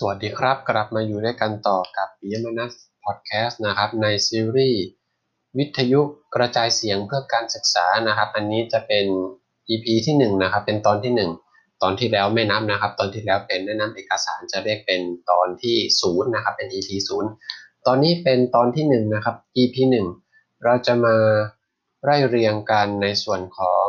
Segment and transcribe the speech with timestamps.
[0.00, 2.72] สวัสดีครับ กลับมาอยู่ด้วยกันต่อกับปิยมนัส
[3.04, 4.84] พอดแคสต์นะครับในซีรีส์
[5.58, 6.00] วิทยุ
[6.34, 9.06] กระจายเสียงเพื่อการศึกษานะครับ อันนี้จะเป็น
[9.68, 11.12] EP ที่1นะครับเป็นตอนที่
[11.48, 15.76] 1 ตอนที่แล้วไม่นับนะครับ ตอนที่แล้วเป็นแนะนำเอกสารจะเรียกเป็นตอนที่
[16.06, 16.90] 0นะครับเป็น EP
[17.38, 19.76] 0ตอนนี้เป็นตอนที่1นะครับ EP
[20.20, 21.16] 1 เราจะมา
[22.04, 23.86] ไล่เรียงกันในส่วนของ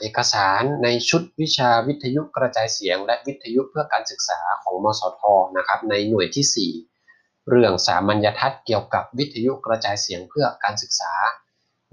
[0.00, 5.22] เอกสารในชุดวิชาวิทยุกระจายเสียง และวิทยุเพื่อการศึกษาของมสท
[5.56, 6.72] นะครับในหน่วยที่
[7.10, 11.12] 4 เรื่องสามัญญทัศน์เกี่ยวกับวิทยุกระจายเสียงเพื่อการศึกษา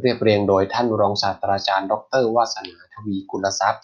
[0.01, 3.83] เรียบเรียงโดยท่านรองศาสตราจารย์ ดรวาสนาทวีกุลทรัพย์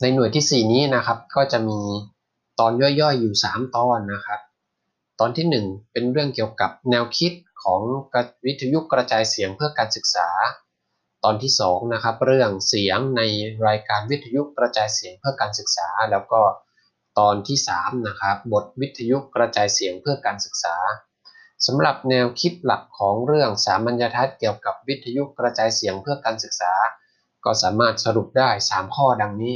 [0.00, 1.80] ในหน่วยที่ 4 นี้นะครับก็จะมี
[2.60, 4.40] ตอนย่อยๆอยู่ 3 ตอนนะครับ
[5.20, 7.80] ตอนที่ 1 เป็นเรื่องเกี่ยวกับแนวคิดของ
[8.46, 10.28] วิทยุกระจายเสียงเพื่อการศึกษา
[11.24, 13.22] ตอนที่2นะครับเรื่องเสียงใน
[13.66, 16.42] รายการวิทยุกระจายเสียงเพื่อการศึกษา แล้วก็
[17.18, 20.76] ตอนที่3นะครับบทวิทยุกระจายเสียงเพื่อการศึกษา
[21.66, 26.72] สำหรับแนวคิดหลักของเรื่องสามัญทัศน์เกี่ยวกับวิทยุกระจายเสียงเพื่อการศึกษา
[27.44, 29.54] ก็สามารถสรุปได้ 3 ข้อดังนี้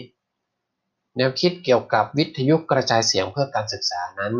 [1.17, 4.35] แนวคิดเกี่ยวกับวิทยุกระจายเสียงเพื่อการศึกษานั้น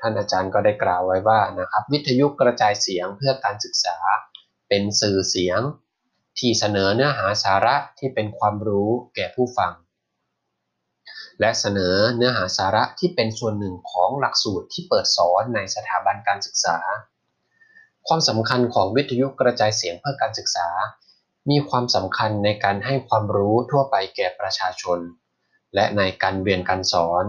[0.00, 3.96] ท่านอาจารย์ก็ได้กล่าวไว้ว่านะครับวิทยุกระจายเสียงเพื่อการศึกษา
[4.68, 5.60] เป็นสื่อเสียง
[6.38, 9.72] ที่เสนอเนื้อหาสาระที่เป็นความรู้แก่ผู้ฟัง
[11.40, 16.78] และเสนอเนื้อหาสาระที่เป็นส่วนหนึ่งของหลักสูตรที่เปิดสอนในสถาบันการศึกษา
[18.06, 20.68] ความสำคัญของวิทยุกระจายเสียงเพื่อการศึกษา
[21.50, 24.98] มีความสำคัญในการให้ความรู้ทั่วไปแก่ประชาชน
[25.74, 27.24] และในการเรียนการสอน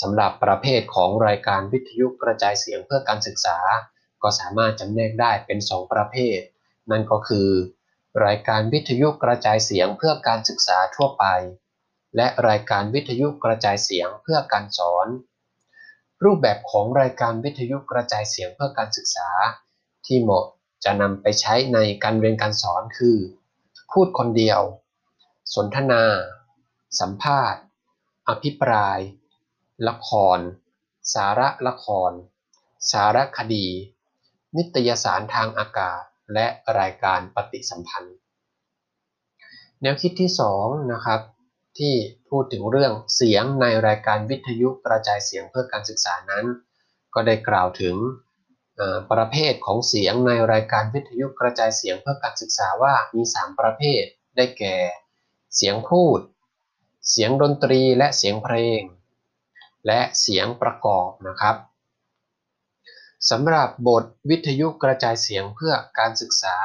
[0.00, 3.58] สำหรับประเภทของรายการวิทยุกระจายเสียงเพื่อการศึกษา
[4.22, 6.38] ก็สามารถจำแนกได้เป็น 2 ประเภท
[6.90, 7.48] นั่นก็คือ
[8.22, 11.24] รายการวิทยุกระจายเสียงเพื่อการศึกษาทั่วไป
[12.16, 15.06] และรายการวิทยุกระจายเสียงเพื่อการสอน
[16.24, 19.28] รูปแบบของรายการวิทยุกระจายเสียงเพื่อการศึกษา
[20.06, 20.46] ที่เหมาะ
[20.84, 23.18] จะนำไปใช้ในการเรียนการสอนคือ
[23.92, 24.60] พูดคนเดียว
[25.54, 26.04] สนทนา
[27.00, 27.62] สัมภาษณ์
[28.28, 28.98] อภิปราย
[29.88, 30.38] ละคร
[31.14, 32.12] สาระละคร
[32.90, 33.66] สารคดี
[34.56, 36.46] นิตยสารทางอากาศ และ
[36.80, 38.16] รายการปฏิสัมพันธ์
[39.80, 40.30] แนวคิดที่
[40.60, 41.20] 2นะครับ
[41.78, 41.94] ที่
[42.30, 46.44] พูดถึงเรื่องเสียงในรายการวิทยุกระจายเสียงเพื่อการศึกษานั้น
[47.14, 47.96] ก็ได้กล่าวถึง
[49.12, 54.02] ประเภทของเสียงในรายการวิทยุกระจายเสียงเพื่อการศึกษาว่ามี 3 ประเภท
[54.36, 54.76] ได้แก่
[55.56, 56.20] เสียงพูด
[57.10, 58.80] เสียงดนตรีและเสียงเพลง
[59.86, 61.56] และเสียงประกอบนะครับ
[63.30, 66.56] สำหรับบทวิทยุกระจายเสียงเพื่อการศึกษา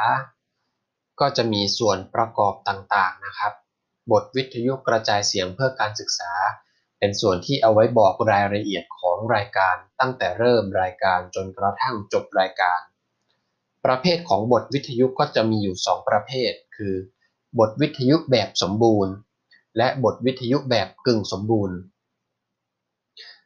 [1.20, 3.54] ก็จะมีส่วนประกอบต่างๆนะครับ
[4.12, 6.32] บทวิทยุกระจายเสียงเพื่อการศึกษา
[7.00, 12.80] เป็นส่วนที่เอาไว้บอกรายละเอียดของรายการตั้งแต่เริ่มรายการจนกระทั่งจบรายการ
[13.86, 16.96] ประเภทของบทวิทยุก็จะมีอยู่ 2 ประเภท คือ
[17.60, 19.14] บทวิทยุแบบสมบูรณ์
[19.78, 21.78] และบทวิทยุแบบกึ่งสมบูรณ์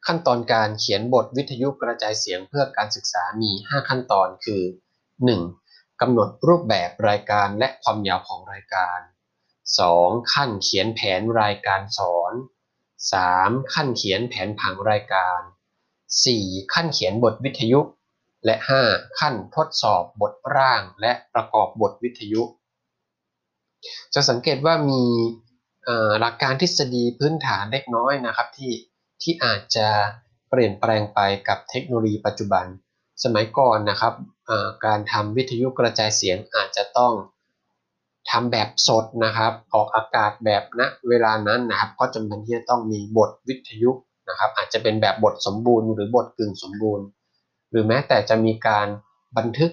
[0.05, 4.63] ขั้นตอนการเขียนบทวิทยุกระจายเสียงเพื่อการศึกษามี 5 ขั้นตอนคือ
[5.31, 6.01] 1.
[6.01, 8.99] กำหนดรูปแบบรายการและความยาวของรายการ
[9.65, 10.33] 2.
[10.33, 12.33] ขั้นเขียนแผนรายการสอน
[13.03, 13.73] 3.
[13.73, 15.39] ขั้นเขียนแผนผังรายการ
[16.05, 16.73] 4.
[16.73, 17.79] ขั้นเขียนบทวิทยุ
[18.45, 18.55] และ
[18.87, 19.19] 5.
[19.19, 22.41] ขั้นทดสอบบทร่างและประกอบบทวิทยุ
[24.13, 25.03] จะสังเกตว่ามี
[26.19, 28.71] หลักการทฤษฎีพื้นฐานเล็กน้อยนะครับที่
[29.23, 29.87] ที่อาจจะ
[30.49, 32.65] เปลี่ยนแปลงไปกับเทคโนโลยีปัจจุบัน
[33.23, 34.13] สมัยก่อนนะครับ
[34.85, 37.13] การทำวิทยุกระจายเสียงอาจจะต้อง
[38.31, 43.91] ทำแบบสดนะครับออกอากาศแบบณนะเวลานั้นนะครับ ก็จำเป็นที่จะต้องมีบทวิทยุ
[44.29, 47.05] นะครับ อาจจะเป็นแบบบทสมบูรณ์ หรือบทกึ่งสมบูรณ์
[47.69, 48.87] หรือแม้แต่จะมีการ
[49.37, 49.71] บันทึก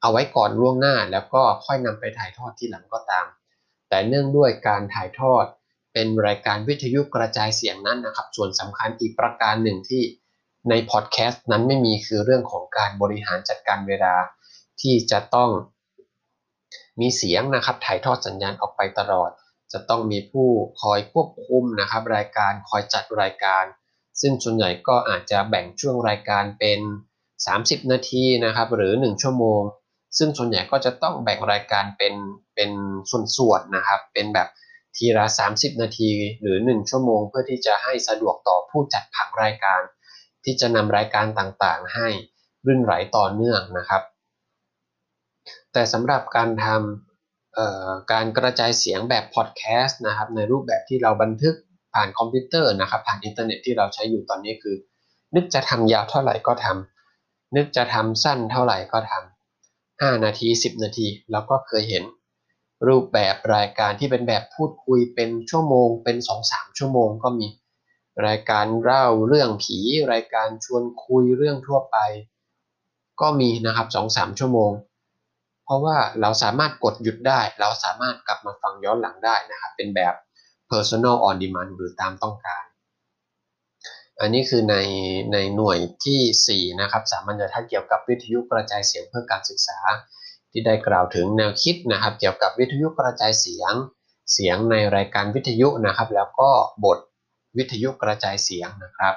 [0.00, 3.26] เอาไว้ก่อนล่วงหน้าแล้วก็ค่อยนำไปถ่ายทอดที่หลังก็ตาม
[3.88, 5.44] แต่เนื่องด้วยการถ่ายทอด
[5.92, 10.02] เป็นรายการวิทยุกระจายเสียงนั้นนะครับ ส่วนสำคัญอีกประการหนึ่งที่
[10.70, 14.14] ในพอดแคสต์นั้นไม่มีคือเรื่องของการบริหารจัดการเวลา
[14.80, 15.50] ที่จะต้อง
[17.00, 19.30] มีเสียงนะครับถ่ายทอดสัญญาณออกไปตลอด
[19.72, 20.48] จะต้องมีผู้
[20.80, 23.64] คอยควบคุมนะครับ รายการคอยจัดรายการ
[24.20, 26.80] ซึ่งส่วนใหญ่ก็อาจจะแบ่งช่วงรายการเป็น
[27.34, 29.62] 30 นาทีนะครับ หรือ 1 ชั่วโมง
[30.18, 32.14] ซึ่งส่วนใหญ่ก็จะต้องแบ่งรายการเป็น
[32.54, 32.70] เป็น
[33.36, 34.48] ส่วนๆนะครับ เป็นแบบ
[34.96, 36.10] ทีละ 30 นาที
[36.40, 39.80] หรือ 1 ชั่วโมง เพื่อที่จะให้สะดวกต่อผู้จัดผังรายการ
[40.44, 42.08] ที่จะนำรายการต่างๆ ให้
[42.66, 44.02] รื่นไหลต่อเนื่องนะครับ
[45.72, 51.54] แต่สำหรับการทำการกระจายเสียงแบบพอดแคสต์นะครับในรูปแบบที่เราบันทึก
[51.94, 54.76] ผ่านคอมพิวเตอร์นะครับผ่านอินเทอร์เน็ตที่เราใช้อยู่ตอนนี้คือ
[55.34, 62.04] นึกจะทำยาวเท่าไหร่ก็ทำนึกจะทำสั้นเท่าไหร่ก็ทำ5นาที 10 นาทีเราก็เคยเห็น
[62.88, 66.16] รูปแบบรายการที่เป็นแบบพูดคุยเป็นชั่วโมง เป็น
[66.48, 67.46] 2-3ชั่วโมงก็มี
[68.26, 69.78] รายการเล่าเรื่องผี
[70.12, 71.96] รายการชวนคุยเรื่องทั่วไป
[73.20, 74.72] ก็มีนะครับ2-3ชั่วโมง
[75.64, 80.14] เพราะว่าเราสามารถกดหยุดได้ เราสามารถกลับมาฟังย้อนหลังได้นะครับเป็นแบบ
[80.70, 82.64] personal on demand หรือตามต้องการ
[84.20, 84.76] อันนี้คือใน
[85.32, 89.78] ในหน่วยที่ 4 นะครับสามัญทัศเกี่ยวกับวิทยุกระจายเสียงเพื่อการศึกษา
[90.52, 93.72] ที่ได้กล่าวถึงแนวคิดนะครับเกี่ยวกับวิทยุกระจายเสียง
[94.32, 96.50] เสียงในรายการวิทยุนะครับ แล้วก็
[96.84, 96.98] บท
[97.56, 99.14] วิทยุกระจายเสียงนะครับ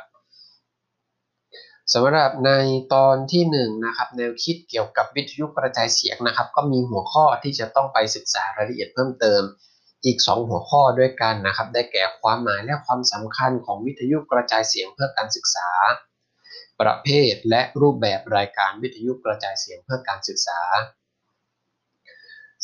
[1.93, 2.51] สำหรับใน
[2.93, 9.41] ตอนที่1นนะครับแนวคิดเกี่ยวกับวิทยุกระจายเสียงนะครับ ก็มีหัวข้อที่จะต้องไปศึกษารายละเอียดเพิ่มเติม
[10.05, 15.69] อีก 2 หัวข้อด้วยกันนะครับ ได้แก่ความหมายและความสำคัญของวิทยุกระจายเสียงเพื่อการศึกษา
[16.81, 20.59] ประเภทและรูปแบบรายการวิทยุกระจายเสียงเพื่อการศึกษา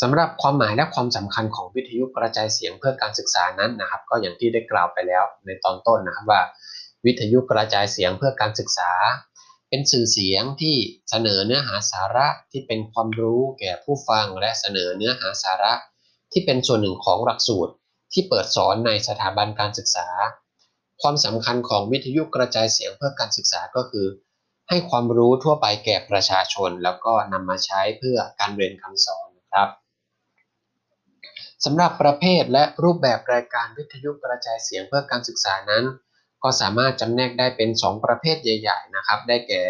[0.01, 6.42] สำหรับความหมายและความสำคัญของวิทยุกระจายเสียงเพื่อการศึกษานั้นนะครับ ก็อย่างที่ได้กล่าวไปแล้วในตอนต้นนะครับว่า
[7.06, 8.92] วิทยุกระจายเสียงเพื่อการศึกษา
[9.69, 10.75] เป็นสื่อเสียงที่
[11.09, 15.74] เสนอเนื้อหาสาระที่เป็นความรู้แก่ผู้ฟังและเสนอเนื้อหาสาระ
[16.31, 17.74] ที่เป็นส่วนหนึ่งของหลักสูตร
[18.13, 20.07] ที่เปิดสอนในสถาบันการศึกษา
[21.01, 24.07] ความสำคัญของวิทยุกระจายเสียงเพื่อการศึกษาก็คือ
[24.69, 29.69] ให้ความรู้ทั่วไปแก่ประชาชน แล้วก็นำมาใช้เพื่อการเรียนการสอนนะครับ
[31.65, 35.83] สำหรับประเภทและรูปแบบรายการวิทยุกระจายเสียงเพื่อการศึกษานั้น
[36.43, 39.63] ก็สามารถจำแนกได้เป็น 2 ประเภทใหญ่ ๆ นะครับ ได้แก่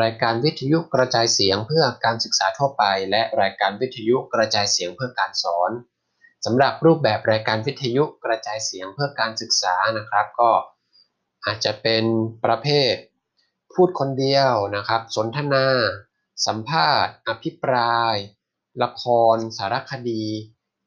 [0.00, 5.70] รายการวิทยุกระจายเสียงเพื่อการศึกษาทั่วไป และรายการวิทยุกระจายเสียงเพื่อการสอน
[6.46, 10.50] สำหรับรูปแบบรายการวิทยุกระจายเสียงเพื่อการศึกษานะครับ ก็
[11.44, 12.04] อาจจะเป็น
[12.44, 12.94] ประเภท
[13.74, 15.66] พูดคนเดียวนะครับ สนทนา
[16.46, 18.14] สัมภาษณ์ อภิปราย
[18.82, 19.04] ละค
[19.34, 20.24] ร สารคดี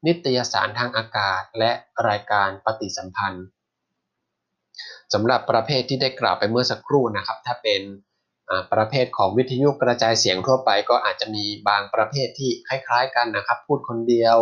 [0.06, 1.72] นิตยสารทางอากาศ และ
[2.08, 3.46] รายการปฏิสัมพันธ์
[5.14, 7.82] สำหรับประเภทที่ได้กล่าวไปเมื่อสักครู่นะครับ ถ้าเป็น
[8.74, 14.38] ประเภทของวิทยุกระจายเสียงทั่วไป ก็อาจจะมีบางประเภทที่คล้ายๆกันนะครับ พูดคนเดียว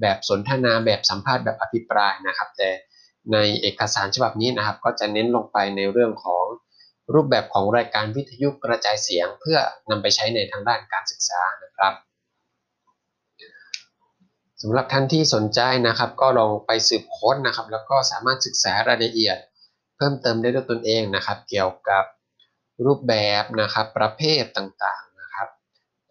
[0.00, 2.70] แบบสนทนาแบบสัมภาษณ์แบบอภิปรายนะครับ แต่
[3.32, 6.44] ในเอกสารฉบับนี้นะครับ ก็จะเน้นลงไปในเรื่องของ
[7.14, 9.58] รูปแบบของรายการวิทยุกระจายเสียง เพื่อ
[9.90, 11.92] นำไปใช้ในทางด้านการศึกษานะครับ
[14.64, 19.36] สำหรับท่านที่สนใจนะครับ ก็ลองไปสืบค้นนะครับ แล้วก็สามารถศึกษารายละเอียด
[19.96, 22.04] เพิ่มเติมได้ด้วยตนเองนะครับ เกี่ยวกับ
[22.84, 25.48] รูปแบบนะครับ ประเภทต่างๆนะครับ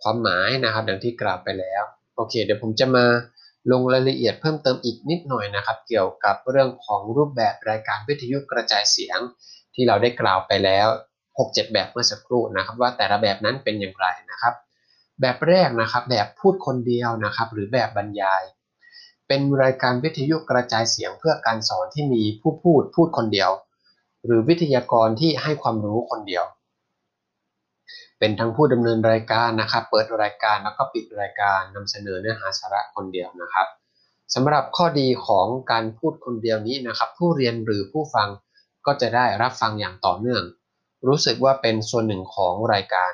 [0.01, 1.83] ความหมายนะครับดังที่กล่าวไปแล้ว
[2.15, 3.05] โอเค เดี๋ยวผมจะมา
[3.71, 9.19] ลงรายละเอียดเพิ่มเติมอีกนิดหน่อยนะครับ เกี่ยวกับเรื่องของรูปแบบรายการวิทยุกระจายเสียง
[9.75, 10.87] ที่เราได้กล่าวไปแล้ว
[11.29, 14.53] 6-7 แบบเมื่อสักครู่นะครับ ว่าแต่ละแบบนั้นเป็นอย่างไรนะครับ
[15.21, 18.43] แบบแรกนะครับแบบพูดคนเดียวนะครับ หรือแบบบรรยาย
[19.27, 23.51] เป็นรายการวิทยุกระจายเสียงเพื่อการสอนที่มีผู้พูดพูดคนเดียว
[24.25, 26.45] หรือวิทยากรที่ให้ความรู้คนเดียว
[28.19, 33.67] เป็นทั้งผู้ดำเนินรายการนะครับ เปิดรายการแล้วก็ปิดรายการนำเสนอเนื้อหาสาระคนเดียวนะครับ
[34.33, 38.29] สำหรับข้อดีของการพูดคนเดียวนี้นะครับ ผู้เรียนหรือผู้ฟัง
[38.85, 40.43] ก็จะได้รับฟังอย่างต่อเนื่อง
[41.07, 43.11] รู้สึกว่าเป็นส่วนหนึ่งของรายการ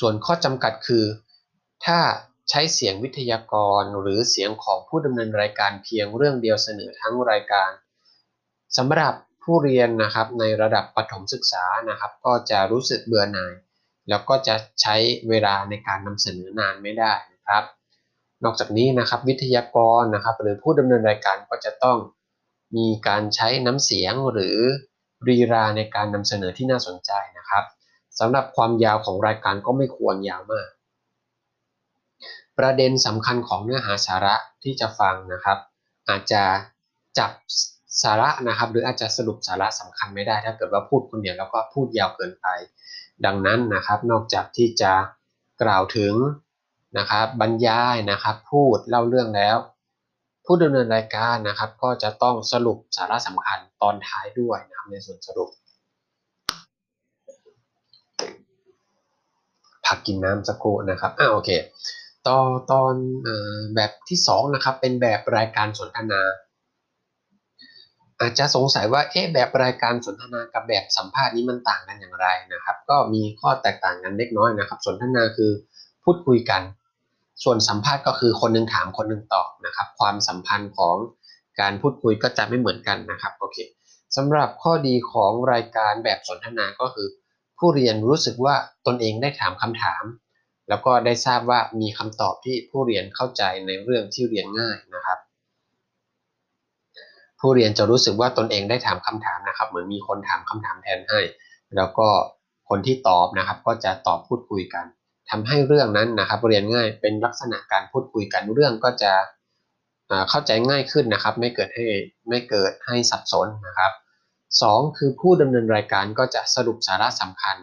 [0.00, 1.04] ส่วนข้อจำกัดคือ
[1.84, 1.98] ถ้า
[2.50, 7.70] ใช้เสียงวิทยากรหรือเสียงของผู้ดำเนินรายการเพียงเรื่องเดียวเสนอทั้งรายการ
[8.76, 13.52] สำหรับผู้เรียนนะครับในระดับปฐมศึกษานะครับ ก็จะรู้สึกเบื่อหน่าย
[14.08, 14.96] แล้วก็จะใช้
[15.28, 17.64] เวลาในการนำเสนอนานไม่ได้นะครับ
[18.44, 21.98] นอกจากนี้นะครับวิทยากรนะครับ หรือผู้ดำเนินรายการก็จะต้อง
[22.76, 24.58] มีการใช้น้ำเสียงหรือ
[25.28, 27.64] รีราในการนำเสนอที่น่าสนใจนะครับ
[28.20, 30.68] สำหรับความยาวของรายการก็ไม่ควรยาวมาก
[32.58, 35.58] ประเด็นสำคัญของเนื้อหาสาระที่จะฟังนะครับ
[36.08, 36.42] อาจจะ
[37.18, 37.30] จับ
[38.02, 42.46] สาระนะครับ หรืออาจจะสรุปสาระสำคัญไม่ได้ ถ้าเกิดว่าพูดคนเดียวแล้วก็พูดยาวเกินไป
[43.24, 44.92] ดังนั้นนะครับ นอกจากที่จะ
[45.62, 46.14] กล่าวถึง
[46.98, 49.56] นะครับบรรยายนะครับ พูดเล่าเรื่องแล้ว
[50.46, 55.48] ผู้ดำเนินรายการนะครับ ก็จะต้องสรุปสาระสำคัญตอนท้ายด้วยนะครับในส่วนสรุป
[59.92, 61.50] พักกินน้ำสักครู่นะครับอ่าโอเค
[62.26, 62.38] ต่อ
[62.70, 62.94] ตอน
[63.26, 63.28] อ
[63.74, 66.20] แบบที่2นะครับเป็นแบบรายการสนทนา
[68.20, 75.50] อาจจะสงสัยว่าเอ๊ะแบบรายการสนทนากับแบบสัมภาษณ์นี้มันต่างกันอย่างไรนะครับ ก็มีข้อแตกต่างกันเล็กน้อยนะครับ สนทนาคือ
[76.04, 76.62] พูดคุยกัน
[77.44, 80.96] ส่วนสัมภาษณ์ก็คือคนนึงถามคนนึงตอบนะครับ ความสัมพันธ์ของ
[81.60, 83.58] การพูดคุยก็จะไม่เหมือนกันนะครับโอเค
[84.16, 87.08] สำหรับข้อดีของรายการแบบสนทนาก็คือ
[87.62, 90.04] ผู้เรียนรู้สึกว่าตนเองได้ถามคำถาม
[90.68, 95.18] แล้วก็ได้ทราบว่ามีคำตอบที่ผู้เรียนเข้าใจในเรื่องที่เรียนง่ายนะครับ
[97.40, 101.20] ผู้เรียนจะรู้สึกว่าตนเองได้ถามคำถามนะครับ เหมือนมีคนถามคำถามแทนให้
[101.76, 102.08] แล้วก็
[102.68, 104.84] คนที่ตอบนะครับ ก็จะตอบพูดคุยกัน
[105.30, 109.12] ทำให้เรื่องนั้นนะครับ เรียนง่ายเป็นลักษณะการพูดคุยกันเรื่องก็จะ
[110.30, 111.86] เข้าใจง่ายขึ้นนะครับ ไม่เกิดให้
[112.28, 113.92] ไม่เกิดให้สับสนนะครับ
[114.60, 114.98] 2.
[114.98, 117.56] คือผู้ดำเนินรายการก็จะสรุปสาระสำคัญ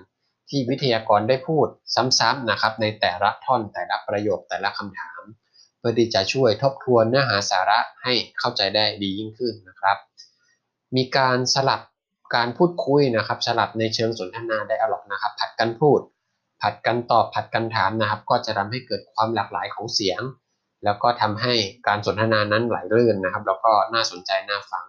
[0.49, 1.67] ที่วิทยากรได้พูด
[2.19, 5.21] ซ้ำๆนะครับในแต่ละท่อนแต่ละประโยคแต่ละคำถาม
[5.77, 9.97] เพื่อที่จะช่วยทบทวนเนื้อหาสาระให้เข้าใจได้ดียิ่งขึ้นนะครับ
[10.95, 11.81] มีการสลับ
[12.35, 15.99] การพูดคุยนะครับ สลับในเชิงสนทนาได้อรอกนะครับ ผัดกันพูด
[16.61, 20.21] ผัดกันตอบผัดกันถามนะครับ ก็จะทำให้เกิดความหลากหลายของเสียง
[20.83, 21.53] แล้วก็ทำให้
[21.87, 24.85] การสนทนานั้นไหลลื่นนะครับ แล้วก็น่าสนใจน่าฟัง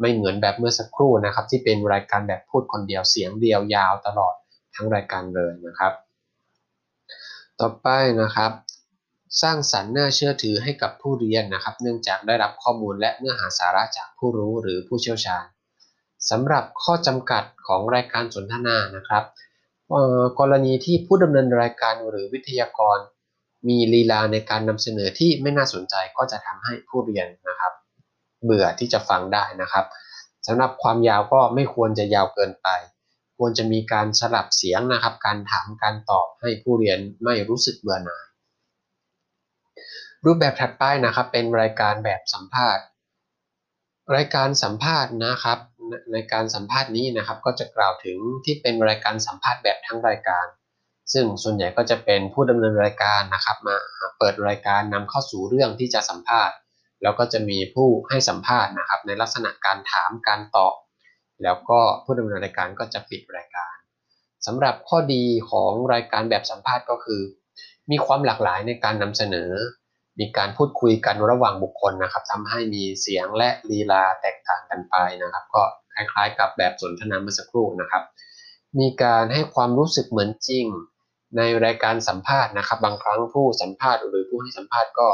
[0.00, 4.34] ไม่เหมือนแบบเมื่อสักครู่นะครับ ที่เป็นรายการแบบพูดคนเดียวเสียงเดียวยาวตลอด
[4.74, 5.92] ทั้งรายการเลยนะครับ
[7.60, 7.88] ต่อไป
[8.20, 8.52] นะครับ
[9.42, 15.44] สร้างสรรค์น่าเชื่อถือให้กับผู้เรียนนะครับ เนื่องจากได้รับข้อมูลและเนื้อหาสาระจากผู้รู้หรือผู้เชี่ยวชาญ
[16.30, 19.24] สำหรับข้อจำกัดของรายการสนทนานะครับ
[20.38, 22.98] กรณีที่ผู้ดำเนินรายการหรือวิทยากร
[23.68, 27.72] มีลีลาในการนำเสนอที่ไม่น่าสนใจก็จะทำให้ผู้เรียนนะครับ
[28.44, 29.86] เบื่อที่จะฟังได้นะครับ
[30.46, 32.68] สำหรับความยาวก็ไม่ควรจะยาวเกินไป
[33.38, 38.26] ควรจะมีการสลับเสียงนะครับ การถามการตอบให้ผู้เรียนไม่รู้สึกเบื่อหน่าย
[40.24, 42.84] รูปแบบถัดไปนะครับเป็นรายการแบบสัมภาษณ์
[44.16, 45.58] รายการสัมภาษณ์นะครับ
[46.12, 50.46] ในการสัมภาษณ์นี้นะครับ ก็จะกล่าวถึงที่เป็นรายการสัมภาษณ์แบบทั้งรายการ
[51.12, 53.76] ซึ่งส่วนใหญ่ก็จะเป็นผู้ดำเนินรายการนะครับ มา
[54.18, 56.56] เปิดรายการนำเข้าสู่เรื่องที่จะสัมภาษณ์
[57.04, 60.74] แล้วก็จะมีผู้ให้สัมภาษณ์นะครับ ในลักษณะการถามการตอบ
[61.42, 63.74] แล้วก็ผู้ดำเนินรายการก็จะปิดรายการ
[64.46, 67.22] สำหรับข้อดีของรายการแบบสัมภาษณ์ก็คือ
[67.90, 69.50] มีความหลากหลายในการนำเสนอ
[70.20, 75.62] มีการพูดคุยกันระหว่างบุคคลนะครับทำให้มีเสียงและลีลาแตกต่างกันไปนะครับ ก็
[75.94, 78.02] คล้ายๆ กับแบบสนทนาเมื่อสักครู่นะครับ
[78.78, 80.66] มีการให้ความรู้สึกเหมือนจริง
[81.36, 85.08] ในรายการสัมภาษณ์นะครับ บางครั้งผู้สัมภาษณ์หรือผู้ให้สัมภาษณ์ก็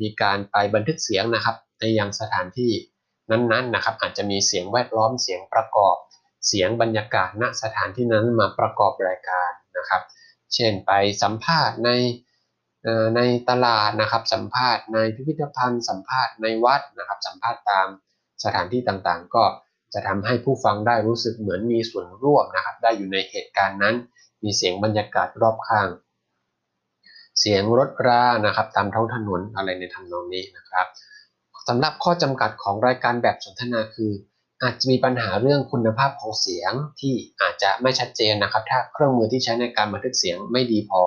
[0.00, 2.72] มีการไปบันทึกเสียงนะครับในยังสถานที่
[3.30, 5.96] นั้นๆนะครับอาจจะมีเสียงแวดล้อมเสียงประกอบ
[6.46, 10.02] เสียงบรรยากาศณสถานที่นั้นมาประกอบรายการนะครับ
[10.54, 11.90] เช่นไปสัมภาษณ์ใน
[13.16, 13.20] ใน
[13.50, 17.88] ตลาดนะครับสัมภาษณ์ในพิพิธภัณฑ์ สัมภาษณ์ในวัดนะครับสัมภาษณ์ตาม
[18.44, 19.44] สถานที่ต่างๆ ก็
[19.94, 23.94] จะทำให้ผู้ฟังได้รู้สึกเหมือนมีส่วนร่วมนะครับได้อยู่ในเหตุการณ์นั้น
[24.42, 25.88] มีเสียงบรรยากาศรอบข้าง
[27.40, 30.86] เสียงรถรานะครับตามท้องถนนอะไรในทำนองนี้นะครับ
[31.68, 34.10] สำหรับข้อจำกัดของรายการแบบสนทนาคือ
[34.62, 41.02] อาจจะมีปัญหาเรื่องคุณภาพของเสียงที่อาจจะไม่ชัดเจนนะครับ ถ้าเครื่องมือที่ใช้ในการบันทึกเสียงไม่ดีพอ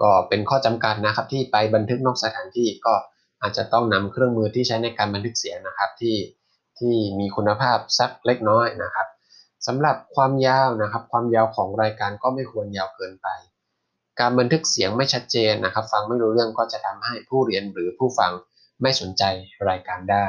[0.00, 2.94] ก็เป็นข้อจำกัดนะครับ ที่ไปบันทึกนอกสถานที่ก็
[3.42, 6.16] อาจจะต้องนำเครื่องมือที่ใช้ในการบันทึกเสียงนะครับที่
[6.78, 9.06] ที่มีคุณภาพสักเล็กน้อยนะครับ
[9.66, 13.28] สำหรับความยาวนะครับ ความยาวของรายการก็ไม่ควรยาวเกินไป
[14.20, 18.32] การบันทึกเสียงไม่ชัดเจนนะครับ ฟังไม่รู้เรื่องก็จะทำให้ผู้เรียนหรือผู้ฟัง
[18.82, 19.22] ไม่สนใจ
[19.68, 20.28] รายการได้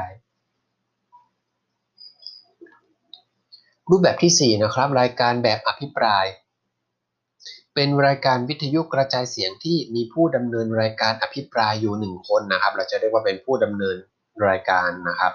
[3.90, 6.24] รูปแบบที่ 4 นะครับ รายการแบบอภิปราย
[7.74, 13.96] เป็นรายการวิทยุกระจายเสียงที่มีผู้ดำเนินรายการอภิปรายอยู่หนึ่งคนนะครับ เราจะเรียกว่าเป็นผู้ดำเนิน
[14.48, 15.32] รายการนะครับ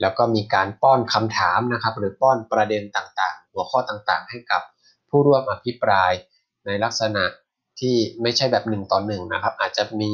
[0.00, 4.62] แล้วก็มีการป้อนคำถามนะครับ หรือป้อนประเด็นต่างๆ หัวข้อต่างๆ ให้กับ
[5.10, 6.12] ผู้ร่วมอภิปราย
[6.66, 7.24] ในลักษณะ
[7.80, 10.12] ที่ไม่ใช่แบบหนึ่งต่อหนึ่งนะครับ อาจจะมี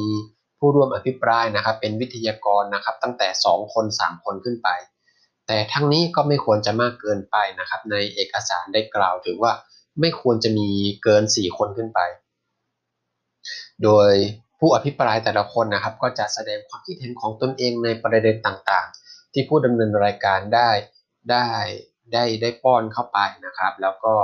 [0.58, 4.68] ผู้ร่วมอภิปรายนะครับ เป็นวิทยากรนะครับ ตั้งแต่ 2 คน 3 คนขึ้นไป
[5.46, 9.52] แต่ทั้งนี้ก็ไม่ควรจะมากเกินไปนะครับ ในเอกสารได้กล่าวถึงว่า
[10.00, 10.68] ไม่ควรจะมี
[11.02, 12.00] เกิน 4 คนขึ้นไป
[13.82, 14.12] โดย
[14.58, 20.70] ผู้อภิปรายแต่ละคนนะครับ ก็จะแสดงความคิดเห็นของตนเองในประเด็นต่างๆ ที่ผู้ดำเนินรายการได้
[21.30, 21.48] ได้
[22.12, 24.14] ได้ได้ป้อนเข้าไปนะครับ แล้วก็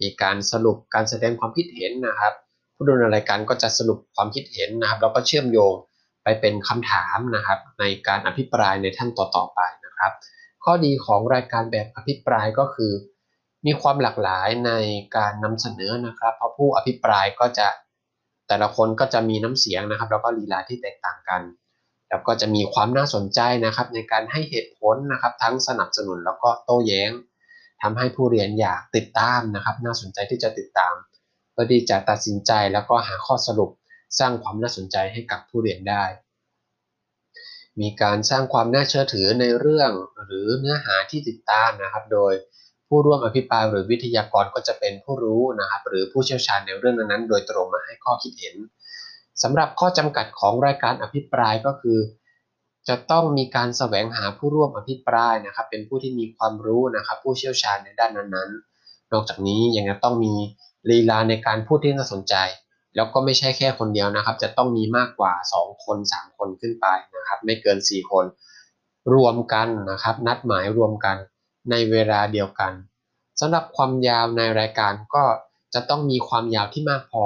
[0.00, 2.34] มีการสรุปการแสดงความคิดเห็นนะครับ
[2.82, 5.74] ผู้ดำเนินรายการก็จะสรุปความคิดเห็นนะครับ แล้วก็เชื่อมโยง
[6.22, 10.12] ไปเป็นคำถามนะครับ ในการอภิปรายในท่านต่อๆไปนะครับ
[10.64, 12.92] ข้อดีของรายการแบบอภิปรายก็คือ
[13.66, 14.72] มีความหลากหลายใน
[15.16, 17.68] การนำเสนอนะครับ เพราะผู้อภิปรายก็จะ
[18.48, 21.42] แต่ละคนก็จะมีน้ำเสียงนะครับ แล้วก็ลีลาที่แตกต่างกัน
[22.08, 27.10] แล้วก็จะมีความน่าสนใจนะครับ ในการให้เหตุผลนะครับ ทั้งสนับสนุนแล้วก็โต้แย้ง
[27.82, 30.94] ทำให้ผู้เรียนอยากติดตามนะครับ น่าสนใจที่จะติดตาม
[31.52, 33.70] เพื่อที่จะตัดสินใจแล้วก็หาข้อสรุป
[34.18, 36.04] สร้างความน่าสนใจให้กับผู้เรียนได้
[37.80, 39.90] มีการสร้างความน่าเชื่อถือในเรื่อง
[40.24, 42.32] หรือเนื้อหาที่ติดตามนะครับ โดย
[42.88, 48.56] ผู้ร่วมอภิปรายหรือวิทยากรก็จะเป็นผู้รู้นะครับ หรือผู้เชี่ยวชาญในเรื่องนั้นๆ โดยตรงมาให้ข้อคิดเห็น
[49.42, 51.98] สำหรับข้อจำกัดของรายการอภิปรายก็คือ
[52.88, 60.34] จะต้องมีการแสวงหาผู้ร่วมอภิปรายนะครับ เป็นผู้ที่มีความรู้นะครับ ผู้เชี่ยวชาญในด้านนั้นๆ นอกจากนี้ยังต้องมี
[60.90, 62.34] ลีลาในการพูดที่น่าสนใจ
[62.96, 66.86] แล้วก็ไม่ใช่แค่คนเดียวนะครับ จะต้องมีมากกว่า 2 คน 3 คนขึ้นไป
[67.16, 68.24] นะครับ ไม่เกิน 4 คน
[69.14, 71.16] รวมกันนะครับ นัดหมายรวมกัน
[71.70, 72.72] ในเวลาเดียวกัน
[73.40, 75.24] สำหรับความยาวในรายการก็
[75.74, 77.24] จะต้องมีความยาวที่มากพอ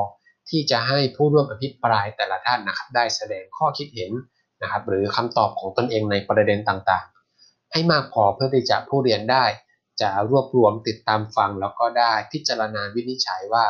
[0.48, 4.12] ที่จะให้ผู้ร่วมอภิปรายแต่ละท่านนะครับ ได้แสดงข้อคิดเห็น
[4.62, 9.44] นะครับ หรือคำตอบของตนเองในประเด็นต่างๆ ให้มากพอเพื่อที่จะผู้เรียนได้
[10.00, 13.64] จะรวบรวมติดตามฟังแล้วก็ได้พิจารณาวินิจฉัยว่า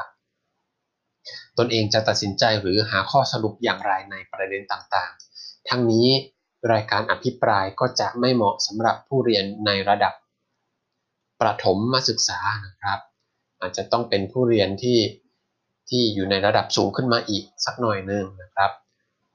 [1.58, 6.08] ตนเองจะตัดสินใจหรือหาข้อสรุปอย่างไรในประเด็นต่างๆ ทั้งนี้
[6.72, 10.14] รายการอภิปรายก็จะไม่เหมาะสำหรับผู้เรียนในระดับ
[11.40, 12.98] ประถมมาศึกษานะครับ
[13.60, 14.98] อาจจะต้องเป็นผู้เรียนที่
[15.88, 18.70] ที่อยู่ในระดับสูงขึ้นมาอีกสักหน่อยหนึ่งนะครับ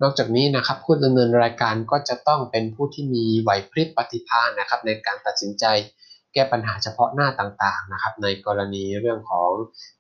[0.01, 5.65] นอกจากนี้นะครับผู้ดำเนินรายการก็จะต้องเป็นผู้ที่มีไหวพริบปฏิภาณนะครับ ในการตัดสินใจ
[6.33, 9.51] แก้ปัญหาเฉพาะหน้าต่างๆนะครับ ในกรณีเรื่องของ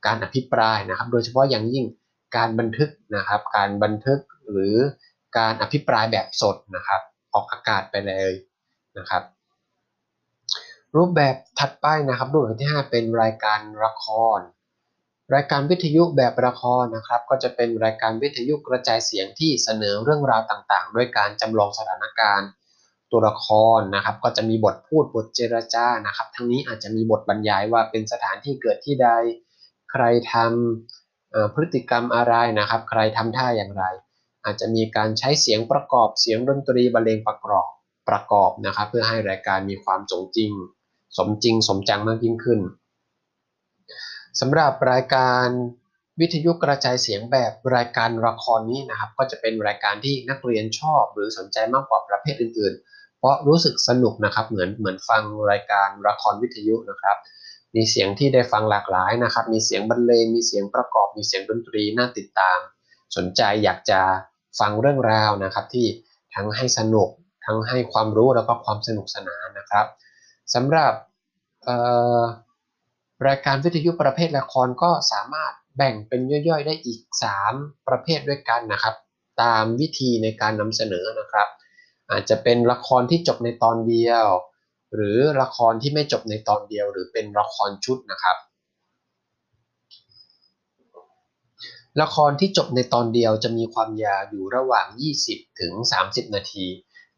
[0.05, 1.85] การอภิปรายนะครับ โดยเฉพาะอย่างยิ่ง
[2.37, 4.19] การบันทึกนะครับ การบันทึก
[4.51, 4.75] หรือ
[5.37, 7.01] การอภิปรายแบบสดนะครับ
[7.33, 8.31] ออกอากาศไปเลย
[8.97, 9.23] นะครับ
[10.95, 14.05] รูปแบบถัดไปนะครับ รูปแบบที่ 5 เป็นรายการละค
[14.37, 14.39] ร
[15.35, 22.49] รายการวิทยุแบบละครนะครับ ก็จะเป็นรายการวิทยุกระจายเสียงที่เสนอเรื่องราวต่างๆ ด้วยการจำลองสถานการณ์
[23.11, 23.45] ตัวละค
[23.77, 29.09] รนะครับ ก็จะมีบทพูดบทเจรจานะครับ ทั้งนี้อาจจะมีบทบรรยายว่าเป็นสถานที่เกิดที่ใด
[29.91, 30.03] ใคร
[30.33, 33.83] ทำพฤติกรรมอะไรนะครับ ใครทำท่าอย่างไร
[34.45, 37.67] อาจจะมีการใช้เสียงประกอบเสียงดนตรีบรรเลงประกอบ
[38.09, 40.51] ประกอบนะครับ เพื่อให้รายการมีความสมจริง
[41.17, 42.59] สมจริงสมจังมากยิ่งขึ้น
[44.39, 45.47] สำหรับรายการ
[46.19, 52.81] วิทยุกระจายเสียงแบบรายการละครนี้นะครับ ก็จะเป็นรายการที่นักเรียนชอบหรือสนใจมากกว่าประเภทอื่นๆ
[53.21, 57.17] เพราะรู้สึกสนุกนะครับ เหมือนเหมือนฟังรายการละครวิทยุนะครับ
[57.75, 62.57] มีเสียงที่ได้ฟังหลากหลายนะครับ มีเสียงบรรเลง มีเสียงประกอบ มีเสียงดนตรีน่าติดตาม
[63.15, 63.99] สนใจอยากจะ
[64.59, 65.87] ฟังเรื่องราวนะครับ ที่
[66.35, 67.09] ทั้งให้สนุก
[67.45, 69.85] ทั้งให้ความรู้แล้วก็ความสนุกสนานนะครับ
[70.53, 70.93] สำหรับ
[73.27, 76.99] รายการวิทยุประเภทละครก็สามารถแบ่งเป็นย่อยๆ ได้อีก
[77.45, 78.95] 3 ประเภทด้วยกันนะครับ
[79.41, 81.47] ตามวิธีในการนำเสนอนะครับ
[82.11, 84.25] อาจจะเป็นละครที่จบในตอนเดียว
[84.95, 88.37] หรือละครที่ไม่จบในตอนเดียว หรือเป็นละครชุดนะครับ
[92.01, 94.87] ละครที่จบในตอนเดียวจะมีความยาวอยู่ระหว่าง
[95.23, 95.73] 20 ถึง
[96.05, 96.65] 30 นาที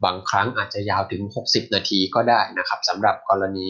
[0.04, 3.68] บางครั้งอาจจะยาวถึง 60 นาทีก็ได้นะครับสำหรับกรณี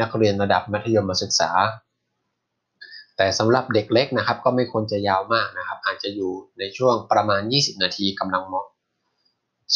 [0.00, 1.50] นักเรียนระดับมัธยมศึกษา
[3.16, 8.66] แต่สำหรับเด็กเล็กนะครับ ก็ไม่ควรจะยาวมากนะครับ อาจจะอยู่ในช่วงประมาณ 20 นาทีกำลังเหมาะ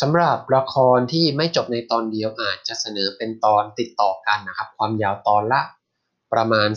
[0.00, 5.61] สำหรับละครที่ไม่จบในตอนเดียวอาจจะเสนอเป็นตอนติดต่อกันนะครับ ความยาวตอนละ
[6.33, 6.68] ประมาณ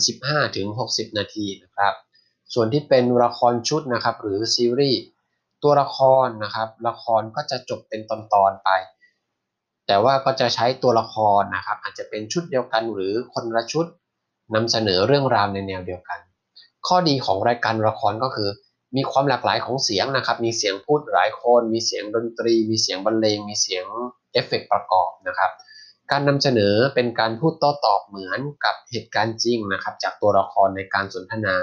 [0.56, 1.93] 15-60 นาทีนะครับ
[2.53, 5.01] ส่วนที่เป็นละครชุดนะครับ หรือซีรีส์
[5.63, 8.69] ตัวละครนะครับ ละครก็จะจบเป็นตอนๆไป
[9.88, 13.86] แต่ว่าก็จะใช้ตัวละครนะครับ อาจจะเป็นชุดเดียวกันหรือคนละชุด
[14.56, 16.19] นำเสนอเรื่องราวในแนวเดียวกัน
[16.88, 18.49] ข้อดีของรายการละครก็คือ
[18.95, 23.86] มีความหลากหลายของเสียงนะครับ มีเสียงพูดหลายคน มีเสียงดนตรี มีเสียงบรรเลง มีเสียง
[24.32, 25.52] เอฟเฟกประกอบนะครับ
[26.12, 31.56] การนำเสนอเป็นการพูดโต้ตอบเหมือนกับเหตุการณ์จริงนะครับ จากตัวละครในการสนทนา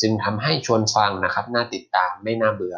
[0.00, 2.76] จึงทำให้ชวนฟังนะครับ น่าติดตามไม่น่าเบื่อ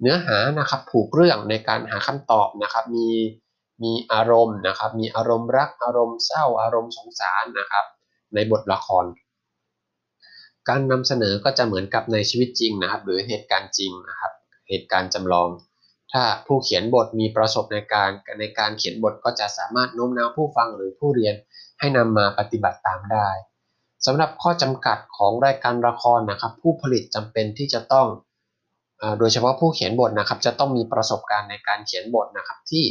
[0.00, 3.08] เนื้อหานะครับผูกเรื่องในการหาคำตอบนะครับ มี
[3.82, 7.84] มีอารมณ์นะครับ มีอารมณ์รัก อารมณ์เศร้า อารมณ์สงสารนะครับ
[8.34, 9.04] ในบทละคร
[10.68, 14.32] การนำเสนอก็จะเหมือนกับในชีวิตจริงนะครับ หรือเหตุการณ์จริงนะครับ
[14.68, 15.48] เหตุการณ์จำลอง
[16.12, 21.34] ถ้าผู้เขียนบทมีประสบในการในการเขียนบทก็จะสามารถโน้มน้าวผู้ฟังหรือผู้เรียน
[21.80, 23.28] ให้นำมาปฏิบัติตามได้
[24.06, 28.06] สำหรับข้อจำกัดของรายการละครนะครับ ผู้ผลิตจำเป็นที่จะต้อง
[29.18, 32.84] โดยเฉพาะผู้เขียนบทนะครับ จะต้องมีประสบการณ์ในการเขียนบทนะครับที่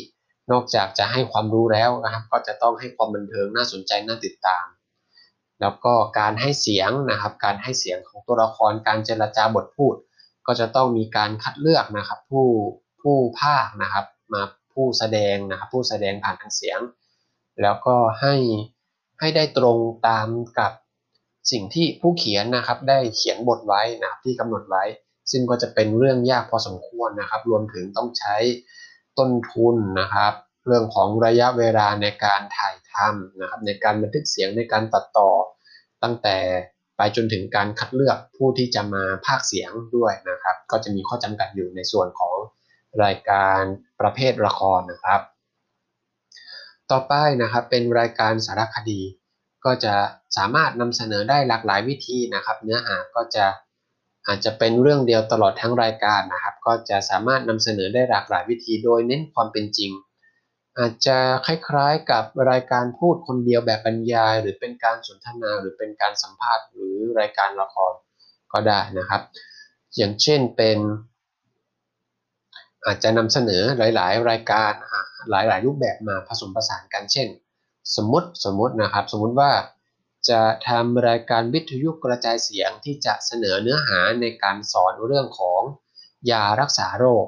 [0.51, 4.65] นอกจากจะให้ความรู้แล้วนะครับ ก็จะต้องให้ความบันเทิงน่าสนใจน่าติดตาม
[5.61, 9.95] แล้วก็การให้เสียงนะครับ การให้เสียงของตัวละครการเจรจาบทพูด
[10.47, 12.47] ก็จะต้องมีการคัดเลือกนะครับ ผู้
[13.01, 14.41] ผู้ภาคนะครับ มา
[14.73, 16.79] ผู้แสดงนะครับ ผู้แสดงผ่านทางเสียง
[17.61, 18.35] แล้วก็ให้
[19.19, 20.27] ให้ได้ตรงตาม
[20.59, 20.71] กับ
[21.51, 24.83] สิ่งที่ผู้เขียนนะครับ ได้เขียนบทไว้นะครับที่กำหนดไว้
[25.31, 28.35] ซึ่งก็จะเป็นเรื่องยากพอสมควรนะครับ รวมถึงต้องใช้
[29.17, 30.33] ต้นทุนนะครับ
[30.65, 35.30] เรื่องของระยะเวลาในการถ่ายทำนะครับในการบันทึกเสียงในการตัดต่อ
[36.04, 36.38] ตั้งแต่
[36.97, 42.36] ไปจนถึงการคัดเลือกผู้ที่จะมาภาคเสียงด้วยนะครับ ก็จะมีข้อจำกัดอยู่ในส่วนของ
[43.04, 43.62] รายการ
[44.01, 45.21] ประเภทละครนะครับ
[46.91, 49.01] ต่อไปนะครับเป็นรายการสารคดี
[49.65, 49.93] ก็จะ
[50.38, 53.45] สามารถนำเสนอได้หลากหลายวิธีนะครับ เนื้อหาก็จะ
[54.28, 59.91] อาจจะเป็นเรื่องเดียวตลอดทั้งรายการนะครับ ก็จะสามารถนำเสนอได้หลากหลายวิธี โดยเน้นความเป็นจริง
[60.79, 67.93] อาจจะคล้ายๆกับรายการพูดคนเดียวแบบบรรยาย หรือเป็นการสนทนาหรือเป็นการสัมภาษณ์หรือรายการละคร
[68.53, 69.21] ก็ได้นะครับ
[69.97, 70.77] อย่างเช่นเป็น
[72.85, 74.71] อาจจะนำเสนอหลาย ๆ รายการ
[75.29, 77.27] หลาย ๆ รูปแบบมาผสมผสานกันเช่น
[77.95, 79.51] สมมติสมมตินะครับ สมมุติว่า
[80.29, 85.61] จะทำรายการวิทยุกระจายเสียงที่จะเสนอเนื้อหาในการสอนเรื่องของ
[86.31, 87.25] ยารักษาโรค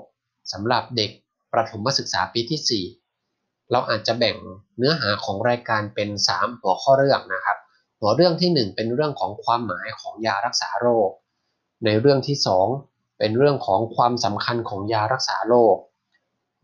[0.52, 1.12] สำหรับเด็ก
[1.54, 2.97] ประถมศึกษาปีที่4
[3.72, 4.38] เราอาจจะแบ่ง
[4.78, 7.58] เนื้อหาของรายการเป็น 3 หัวข้อเรื่องนะครับ
[8.00, 11.10] หัวเรื่องที่ 1 เป็นเรื่องของความหมายของยารักษาโรค
[11.86, 12.38] ในเรื่องที่
[12.78, 15.78] 2 เป็นเรื่องของความสำคัญของยารักษาโรค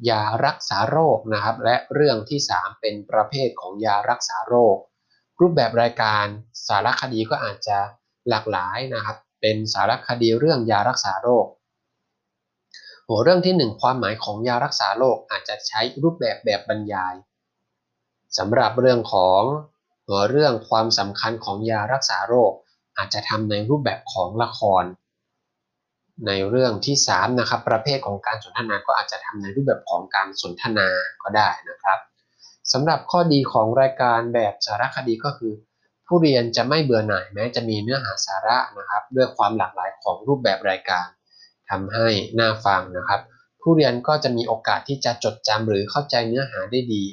[0.10, 4.78] ยารักษาโรคนะครับ และเรื่องที่ 3 เป็นประเภทของยารักษาโรค
[5.40, 6.26] รูปแบบรายการ
[6.68, 7.78] สารคดีก็อาจจะ
[8.30, 11.46] หลากหลายนะครับ เป็นสารคดีเรื่องยารักษาโรค
[13.08, 17.16] หัวเรื่องที่ 1 ความหมายของยารักษาโรคอาจจะใช้รูปแบบแบบบรรยาย
[18.38, 19.42] สำหรับเรื่องของ
[20.08, 22.52] หัวเรื่องความสำคัญของยารักษาโรค
[22.98, 24.84] อาจจะทำในรูปแบบของละคร
[26.28, 30.88] ในเรื่องที่3นะครับประเภทของการสนทนาก็อาจจะทำในรูปแบบของการสนทนา
[31.24, 32.00] ก็ได้นะครับ
[32.72, 35.54] สำหรับข้อดีของรายการแบบสารคดีก็คือ
[36.08, 41.08] ผู้เรียนจะไม่เบื่อหน่ายแม้จะมีเนื้อหาสาระนะครับ ด้วยความหลากหลายของรูปแบบรายการ
[41.70, 42.08] ทำให้
[42.40, 43.22] น่าฟังนะครับ
[43.62, 47.04] ผู้เรียนก็จะมีโอกาสที่จะจดจำหรือเข้าใจเนื้อหาได้ดี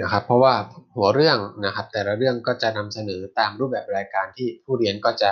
[0.00, 0.54] นะครับ เพราะว่า
[0.94, 5.30] หัวเรื่องนะครับ แต่ละเรื่องก็จะนำเสนอตามรูปแบบรายการที่ผู้เรียนก็จะ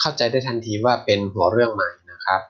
[0.00, 2.40] เข้าใจได้ทันทีว่าเป็นหัวเรื่องใหม่นะครับ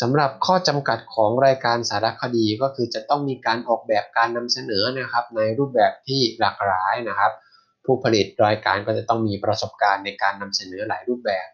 [0.00, 7.32] สำหรับข้อจำกัดของรายการสารคดีก็คือจะต้องมีการออกแบบการนำเสนอนะครับ ในรูปแบบที่หลากหลายนะครับ
[7.84, 11.48] ผู้ผลิตรายการก็จะต้องมีประสบการณ์ในการนำเสนอหลายรูปแบบ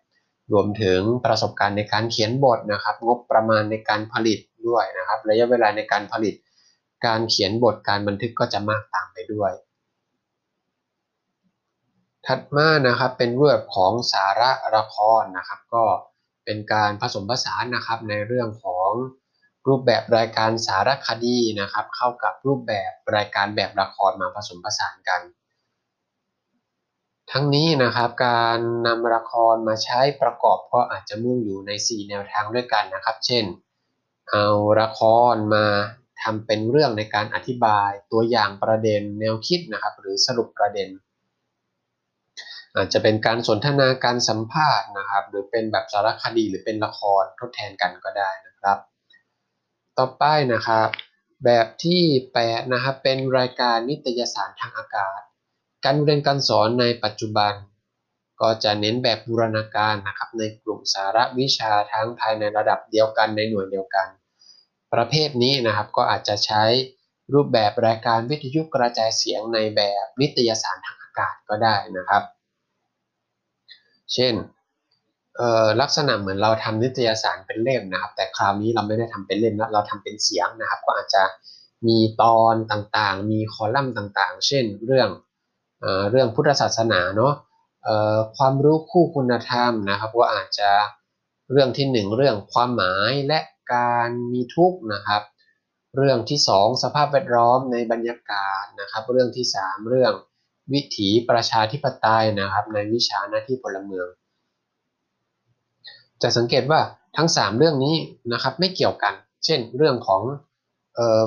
[0.52, 4.38] รวมถึงประสบการณ์ในการเขียนบทนะครับ งบประมาณในการผลิต
[4.68, 6.34] ด้วยนะครับ ระยะเวลาในการผลิต
[7.06, 9.52] การเขียนบทการบันทึกก็จะมากตามไปด้วย
[12.26, 15.84] ถัดมานะครับเป็นเรูปของสาระละครนะครับ ก็
[16.44, 18.90] เป็นการผสมผสานนะครับในเรื่องของ
[19.66, 25.20] รูปแบบรายการสารคดีนะครับ เข้ากับรูปแบบรายการแบบละครมาผสมผสานกัน
[27.32, 33.44] ทั้งนี้นะครับการนำละครมาใช้ประกอบก็อาจจะมุ่งอยู่ใน 4 แนวทางด้วยกันนะครับ เช่น
[34.30, 34.46] เอา
[34.80, 35.00] ละค
[35.34, 35.66] รมา
[36.22, 40.88] ทำเป็นเรื่องในการอธิบายตัวอย่างประเด็นแนวคิดนะครับ หรือสรุปประเด็น
[42.74, 48.78] อาจจะเป็นการสนทนาการสัมภาษณ์นะครับ หรือเป็นแบบสารคดีหรือเป็นละครทดแทนกันก็ได้นะครับ
[49.98, 50.88] ต่อไปนะครับ
[51.44, 52.02] แบบที่
[52.40, 55.20] 8 นะครับเป็นรายการนิตยสารทางอากาศ
[55.84, 57.52] การเรียนการสอนในปัจจุบัน
[58.40, 64.08] ก็จะเน้นแบบบูรณาการนะครับในกลุ่มสาระวิชาทั้งภายในระดับเดียวกันในหน่วยเดียวกัน
[64.94, 66.62] ประเภทนี้นะครับก็อาจจะใช้
[67.34, 72.22] รูปแบบรายการวิทยุกระจายเสียงในแบบนิตยสารทางอากาศก็ได้นะครับ
[74.14, 74.34] เช่น
[75.80, 81.22] ลักษณะเหมือนเราทำนิตยสารเป็นเล่มนะครับ แต่คราวนี้เราไม่ได้ทำเป็นเล่มแล้วเราทำเป็นเสียงนะครับ ก็อาจจะ
[81.86, 85.08] มีตอนต่างๆ มีคอลัมน์ต่างๆ เช่น เรื่อง
[86.10, 87.34] เรื่องพุทธศาสนาเนาะ
[88.36, 90.70] ความรู้คู่คุณธรรมนะครับว่าอาจจะ
[91.52, 93.40] เรื่องที่ 1 เรื่องความหมายและ
[93.74, 95.22] การมีทุกข์นะครับ
[95.96, 100.12] เรื่องที่ 2 สภาพแวดล้อมในบรรยากาศนะครับ เรื่องที่ 3 เรื่อง
[100.72, 104.06] วิถีประชาธิปไตยนะครับ ในวิชาหน้าที่พลเมือง
[106.22, 106.80] จะสังเกตว่า
[107.16, 107.96] ทั้ง 3 เรื่องนี้
[108.32, 109.14] นะครับไม่เกี่ยวกัน
[109.44, 110.22] เช่น เรื่องของ
[110.94, 111.22] เอ่อ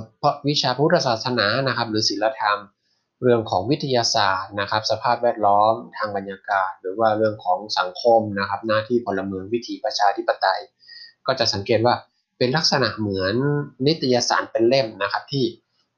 [0.48, 2.58] วิชาพุทธศาสนานะครับ หรือศิลธรรม
[3.22, 10.62] เรื่องของวิทยาศาสตร์นะครับ สภาพแวดล้อมทางบรรยากาศ หรือว่าเรื่องของสังคมนะครับ หน้าที่พลเมืองวิถีประชาธิปไตย
[11.28, 11.96] ก็จะสังเกตว่า
[12.38, 13.36] เป็นลักษณะเหมือน
[13.88, 15.46] นิตยสารเป็นเล่มนะครับที่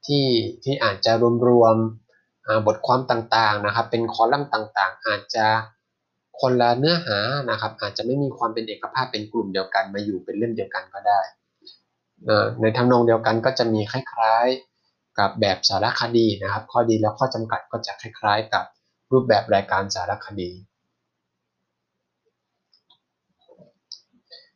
[0.06, 0.24] ที่
[0.64, 1.12] ที่อาจจะ
[1.48, 1.76] รวม
[2.66, 5.46] บทความต่างๆนะครับ เป็นคอลัมน์ต่างๆ อาจจะ
[6.40, 7.18] คนละเนื้อหา
[7.50, 11.20] นะครับ อาจจะไม่มีความเป็นเอกภาพเป็นกลุ่มเดียวกันมาอยู่เป็นเล่มเดียวกันก็ได้
[12.60, 14.73] ในทำนองเดียวกันก็จะมีคล้ายๆ
[15.18, 18.64] กับแบบสารคดีนะครับ ข้อดีและข้อจำกัดก็จะคล้าย ๆ กับ
[19.12, 20.50] รูปแบบรายการสารคดี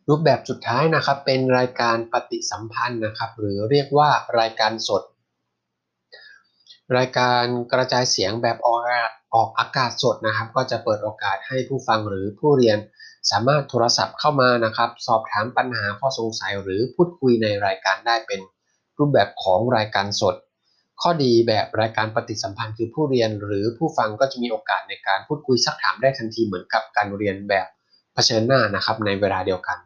[0.08, 5.02] รูปแบบสุดท้ายนะครับเป็นรายการปฏิสัมพันธ์นะครับ หรือเรียกว่ารายการสด
[6.96, 8.80] รายการกระจายเสียงแบบออก
[9.34, 12.78] ออกอากาศสดนะครับ ก็จะเปิดโอกาสให้ผู้ฟังหรือผู้เรียน
[13.30, 18.40] สามารถโทรศัพท์เข้ามานะครับ สอบถามปัญหาข้อสงสัยหรือพูดคุยในรายการได้เป็น
[18.98, 20.34] รูปแบบของรายการสด
[21.02, 27.66] ข้อดีแบบรายการปฏิสัมพันธ์คือผู้เรียนหรือผู้ฟังก็จะมีโอกาสในการพูดคุยซักถามได้ทันทีเหมือนกับการเรียนแบบ
[28.14, 29.78] เผชิญหน้านะครับในเวลาเดียวกัน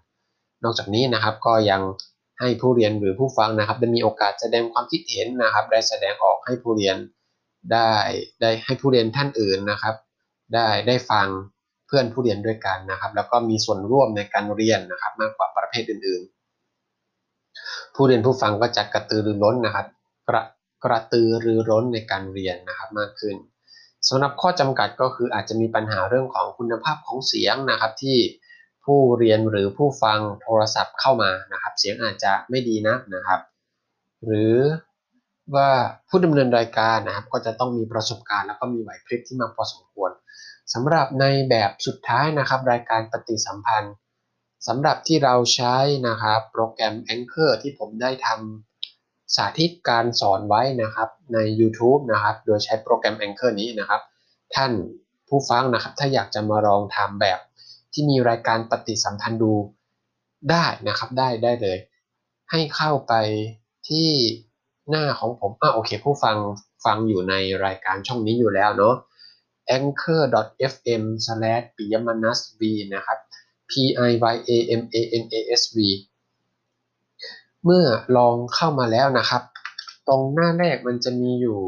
[0.65, 1.83] นอกจากนี้นะครับก็ยัง
[2.41, 6.97] ให้ผู้เรียนหรือผู้ฟังนะครับ ได้มีโอกาสแสดงความคิดเห็นนะครับ ได้แสดงออกให้ผู้เรียน
[7.73, 7.91] ได้
[8.41, 9.95] ได้ให้ผู้เรียนท่านอื่นนะครับ
[10.55, 11.27] ได้ได้ฟัง
[11.87, 16.23] เพื่อนผู้เรียนด้วยกันนะครับ แล้วก็มีส่วนร่วมในการเรียนนะครับ มากกว่าประเภทอื่น
[17.09, 19.87] ๆ ผู้เรียนผู้ฟังก็จะกระตือรือร้นนะครับ
[20.29, 20.43] กระ
[20.85, 23.37] กระตือรือร้นในการเรียนนะครับมากขึ้น
[24.09, 28.19] สำหรับข้อจำกัดก็คืออาจจะมีปัญหาเรื่องของคุณภาพของเสียงนะครับที่
[28.85, 33.41] ผู้เรียนหรือผู้ฟังโทรศัพท์เข้ามานะครับ เสียงอาจจะไม่ดีนักนะครับ
[34.25, 34.57] หรือ
[35.55, 35.71] ว่า
[36.09, 40.11] ผู้ดำเนินรายการนะครับ ก็จะต้องมีประสบการณ์แล้วก็มีไหวพริบที่มากพอสมควร
[40.73, 43.95] สำหรับในแบบสุดท้ายนะครับ รายการปฏิสัมพันธ์
[44.69, 45.77] สำหรับที่เราใช้
[46.09, 48.72] นะครับ โปรแกรม Anchor ที่ผมได้ทำ
[49.37, 54.01] สาธิตการสอนไว้นะครับใน YouTube นะครับ โดยใช้โปรแกรม Anchor นี้นะครับ
[54.55, 54.73] ท่าน
[55.29, 57.39] ผู้ฟังนะครับ ถ้าอยากจะมาลองทำแบบ
[57.93, 59.53] ที่มีรายการปฏิสัมพันธ์ดู
[60.51, 61.79] ได้นะครับ ได้ได้เลย
[62.51, 63.13] ให้เข้าไป
[63.89, 64.09] ที่
[64.91, 66.37] หน้าของผมอะโอเค ผู้ฟัง
[66.85, 68.95] ฟังอยู่ในรายการช่องนี้อยู่แล้วเนาะ
[69.77, 72.61] anchor.fm slash ปิยมานัส v
[72.95, 73.19] นะครับ
[73.71, 73.85] p i
[74.33, 75.77] y a m a n a s v
[77.65, 77.85] เมื่อ
[78.17, 79.43] ลองเข้ามาแล้วนะครับ
[80.09, 81.61] ตรงหน้าแรกมันจะมีอยู่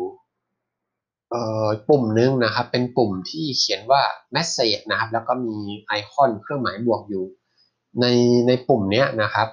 [1.89, 4.03] ปุ่มนึงนะครับ เป็นปุ่มที่เขียนว่า
[4.35, 7.25] message นะครับ แล้วก็มีไอคอนเครื่องหมายบวกอยู่
[8.01, 8.07] ใน
[8.47, 9.49] ในปุ่มเนี้ยนะครับ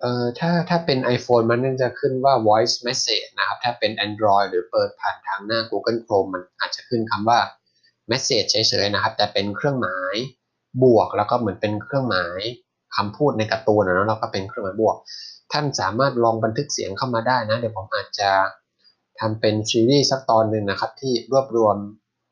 [0.00, 7.40] เอ่อถ้าถ้าเป็น iPhone มันจะขึ้นว่า voice message นะครับ ถ้าเป็น Android หรือเปิดผ่านทางหน้า Google Chrome มันอาจจะขึ้นคำว่า
[8.10, 10.14] message เฉยๆนะครับ แต่เป็นเครื่องหมาย
[10.82, 12.40] บวกแล้วก็เหมือนเป็นเครื่องหมาย
[12.96, 14.96] คำพูดในการ์ตูนนะแล้วก็เป็นเครื่องหมายบวก
[15.52, 18.30] ท่านสามารถลองบันทึกเสียงเข้ามาได้นะ เดี๋ยวผมอาจจะ
[19.20, 21.76] ทำเป็นซีรีส์สักตอนหนึ่งนะครับ ที่รวบรวม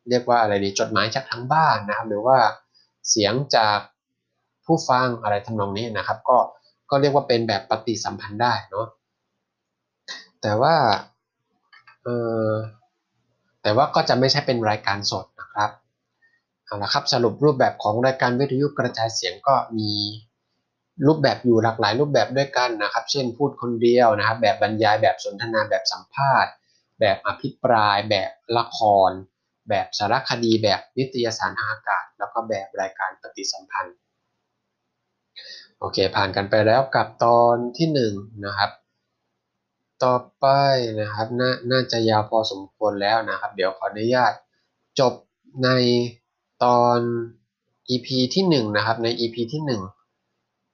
[0.09, 2.39] เรียกว่าอะไรดีจดหมายจากทางบ้านนะครับ หรือว่า
[3.09, 3.79] เสียงจาก
[4.65, 6.39] ผู้ฟังอะไรทำนองนี้นะครับ ก็
[6.91, 8.87] ก็เรียกว่าเป็นแบบปฏิสัมพันธ์ได้เนาะ
[10.43, 10.75] แต่ว่า
[12.03, 12.09] เอ
[12.49, 12.51] อ
[13.63, 15.71] แต่ว่าก็จะไม่ใช่เป็นรายการสดนะครับ
[16.65, 19.91] เอาละครับสรุปรูปแบบของรายการวิทยุกระจายเสียงก็มี
[21.07, 26.53] รูปแบบอยู่หลากหลายรูปแบบด้วยกันนะครับ เช่นพูดคนเดียวนะครับ แบบบรรยายแบบสนทนาแบบสัมภาษณ์
[27.01, 29.11] แบบอภิปราย แบบละคร
[29.69, 33.97] แบบสารคดีแบบนิตยสารทางอากาศ แล้วก็แบบรายการปฏิสัมพันธ์
[35.79, 37.99] โอเค ผ่านกันไปแล้วกับตอนที่1น
[38.47, 38.71] นะครับ
[40.05, 40.47] ต่อไป
[41.01, 44.33] นะครับนน่าจะยาวพอสมควรแล้วนะครับ เดี๋ยวขออนุญาต
[45.01, 45.15] จบ
[45.65, 45.69] ใน
[46.65, 46.99] ตอน
[47.89, 50.00] EP ที่1นะครับใน EP ที่1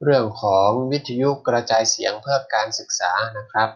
[0.05, 3.69] เรื่องของวิทยุกระจายเสียงเพื่อการศึกษานะครับ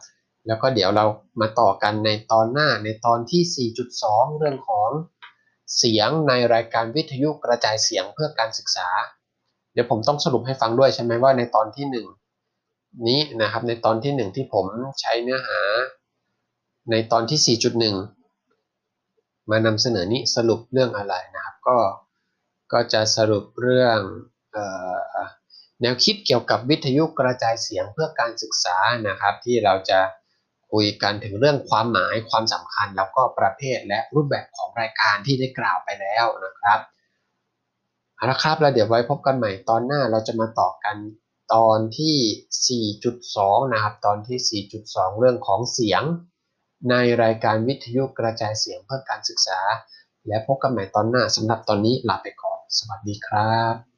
[0.46, 1.06] แล้วก็เดี๋ยวเรา
[1.40, 4.90] มาต่อกันในตอนหน้าในตอนที่ 4.2 เรื่องของ
[5.76, 8.88] เสียงในรายการวิทยุกระจายเสียงเพื่อการศึกษา
[9.72, 12.06] เดี๋ยวผมต้องสรุปให้ฟังด้วยใช่ไหมว่าในตอนที่หนึ่ง
[13.09, 14.66] นี้นะครับในตอนที่หนึ่งที่ผม
[15.00, 15.61] ใช้เนื้อหา
[16.90, 17.59] ในตอนที่
[18.40, 21.78] 4.1 มานำเสนอนี้สรุปเรื่องอะไรนะครับ ก็
[22.72, 23.98] ก็จะสรุปเรื่อง
[25.80, 28.76] แนวคิดเกี่ยวกับวิทยุกระจายเสียงเพื่อการศึกษา
[29.08, 30.00] นะครับ ที่เราจะ
[30.72, 36.78] คุยกันถึงเรื่องความหมายความสำคัญ แล้วก็ประเภทและรูปแบบของรายการที่ได้กล่าวไปแล้วนะครับ
[38.16, 40.96] เอาละครับแล้วเดี๋ยวไว้พบกันใหม่ตอนหน้าเราจะมาต่อกัน
[41.54, 46.02] ตอนที่ 4.2 นะครับ ตอนที่ 4.2 เรื่องของเสียง
[46.90, 49.60] ในรายการวิทยุกระจายเสียงเพื่อการศึกษา
[50.28, 53.89] และพบกันใหม่ตอนหน้าสำหรับตอนนี้ลาไปก่อน สวัสดีครับ